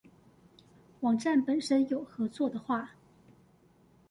[1.01, 2.95] 網站本身有合作的話